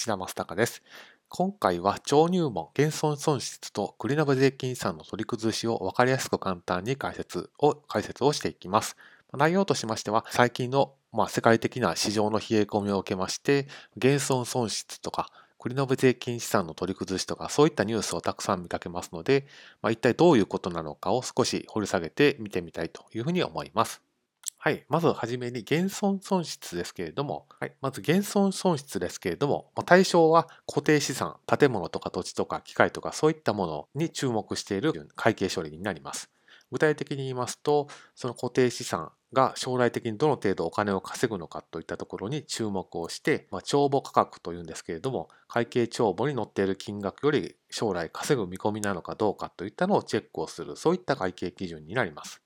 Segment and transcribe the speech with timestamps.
[0.00, 0.82] 白松隆です。
[1.28, 8.96] 今回は超入門、減損損失と繰延税金資産の取り崩しを分かりやすく簡単に解説を解説をしていきます。
[9.34, 13.68] 内容としましては、最近の、まあ、世界的な市場の冷え込みを受けまして、
[13.98, 15.28] 減損損失とか、
[15.58, 19.46] 繰延税金資産の取り崩しとか、そういったニュースをたくさん見かけますので、
[19.82, 24.00] まあ、一体どういうことなのかを少し掘り下げて見てみたいというふうに思います。
[24.62, 24.84] はい。
[24.90, 27.72] まずはじめに減損損失ですけれども、はい。
[27.80, 36.28] まず減損損失ですけれども、対象は固定資産、建物とか土地とか機械とかそういったものに注目している会計処理になります。
[36.70, 52.42] 具体的に言いますと、その固定資産が将来的にどの程度お金を稼ぐのかといったところに注目をして、まあ、帳簿価格というんですけれども、会計帳簿に載っている金額より将来稼ぐ見込みなのかどうかといったのをチェックをする、そういった会計基準になります。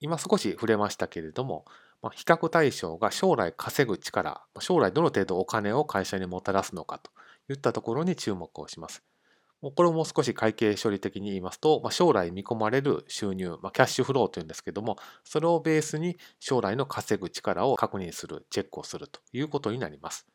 [0.00, 1.64] 今少し触れましたけれども、
[2.02, 7.10] まあ、比較対象が将来稼ぐ力、将来どの程度お金を会社にもたらすのかと
[7.52, 9.02] いったところに注目をします。
[9.60, 20.28] これも少し会計処理的に言いますと、まあ、将来見込まれる収入、まあ、キャッシュフローというんですけども、それをベースに将来の稼ぐ力を確認する、チェックをするということになります。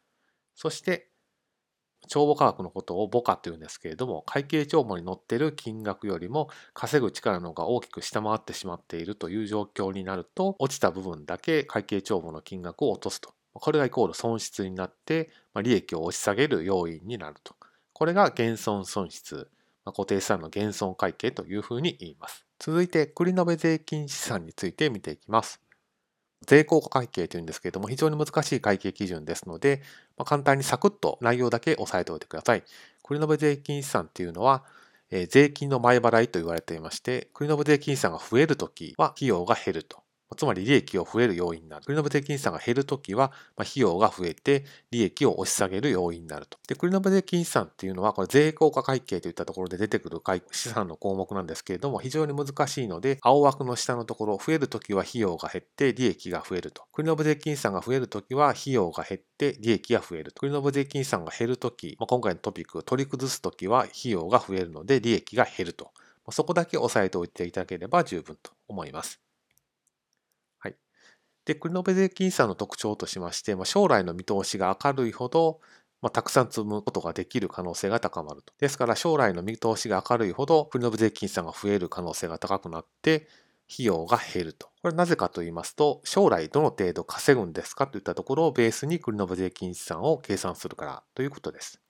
[0.56, 1.13] そして、
[2.08, 13.34] 帳簿価格のことを母価というんですけれども、会計帳簿に載っている金額よりも稼ぐ力の方が大きく下回ってしまっているという状況になると、落ちた部分だけ会計帳簿の金額を落とすと。
[13.54, 15.30] これがイコール損失になって、
[15.62, 17.56] 利益を押し下げる要因になると。
[17.94, 19.50] これが減損損失、
[19.86, 22.46] 固定資産の減損会計というふうに言います。
[22.60, 25.63] 続いて、繰延税金資産について見ていきます。
[26.46, 29.82] 税効果会計というんですけれども、非常に難しい会計基準ですので、
[30.18, 32.64] まあ、簡単にサクッと内容だけ押さえておいてください。
[33.04, 34.64] 繰延税金資産っていうのは、
[35.12, 40.03] えー、税金の前払いと言われていまして、繰延税金資産が増えるときは費用が減ると。
[40.36, 41.86] つまり利益を増える要因になる。
[41.86, 46.58] 繰延税金資産が減るときは、ま費用が増えて利益を押し下げる要因になると。
[46.68, 56.84] で、繰延税金資産っていうのは、これ税効果会計といったところで出てくる資産の項目なんですけれども、非常に難しいので、青枠の下のところ、増えるときは費用が減って利益が増えると。
[56.94, 60.46] 繰延税金資産が増えるときは費用が減って利益が増えると。
[60.46, 65.92] 繰延税金資産が減るとき、まあ、今回のトピック、取り崩すときは費用が増えるので利益が減ると。
[66.32, 69.33] そこだけ押さえておいていただければ十分と思います。
[71.46, 75.60] で、繰延税金資産の特徴としまして、まあ、将来の見通しが明るいほど、
[76.02, 78.54] まあ、たくさん積むことができる可能性が高まると。
[78.60, 83.28] ですから、将来の見通しが明るいほど、繰延税金資産が増える可能性が高くなって、
[83.72, 84.68] 費用が減ると。
[84.82, 91.82] これなぜかと言いますと、将来どの程度稼ぐんですかといったところをベースに繰延税金資産を計算するからということです。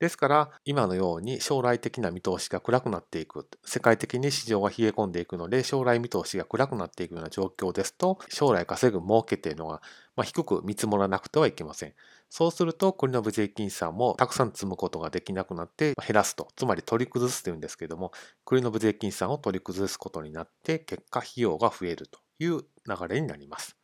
[0.00, 9.82] ですから、今のように将来的な見通しが暗くなっていく、世界的に市場が冷え込んでいくので、将来見通しが暗くなっていくような状況ですと、将来稼ぐ儲けっていうのが、
[10.16, 11.94] まあ低く見積もらなくてはいけません。
[12.30, 18.12] そうすると、国の部税金資産もたくさん積むことができなくなって減らすと、つまり取り崩すというんですけども、
[18.46, 23.76] 国の部税金資産を取り崩すことになって、結果費用が増えるという流れになります。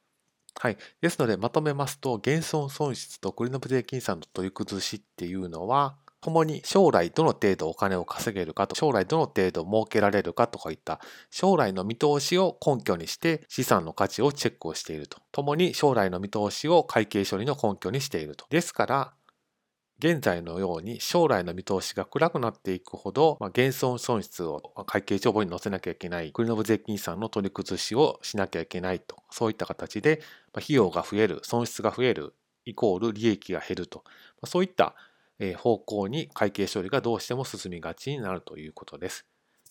[0.58, 0.78] はい。
[1.02, 11.00] ですので、まとめますと、減損損失と繰延税金資産の取り崩しっていうのは、共に将来どの程度お金を稼げるかと、将来どの程度儲けられるかとかいった
[11.30, 15.18] 将来の見通しを根拠にして資産の価値をチェックをしていると。
[15.32, 18.46] 共に将来の見通しを会計処理の根拠にしていると。
[18.50, 19.12] ですから、
[19.98, 30.20] 現在のように将来の見通しが暗くなっていくほど、まあ、減損損失を会計帳簿に載せなきゃいけない、国の税金資産の取り崩しをしなきゃいけないと、そういった形で、
[30.52, 32.34] まあ、費用が増える、損失が増える、
[32.66, 34.12] イコール利益が減ると、ま
[34.42, 34.94] あ、そういった
[35.58, 39.26] 方向に会計処理がどうしても進みがちになるということです。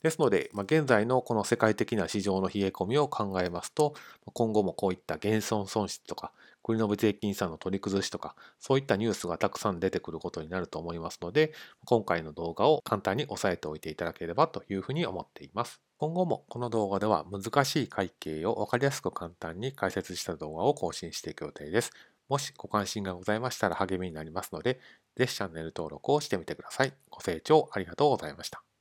[0.05, 3.95] ですので、まあ、現在のこの世界的な市場の冷え込みを考えますと、
[4.33, 6.31] 今後もこういった減損損失とか、
[6.61, 11.53] 国の税金資産の取り崩しとか、そういったニュースがたくさん出てくることになると思いますので、
[11.85, 15.81] 今回の動画を簡単に押さえておいていただければというふうに思っています。
[15.97, 21.91] 今後もこの動画では難しい会計を分かりやすく簡単に解説した動画を更新していく予定です。
[22.27, 24.79] もしご関心がございましたら励みになりますので、
[25.15, 26.93] ぜひチャンネル登録をしてみてください。
[27.09, 28.74] ご清聴ありがとうございました。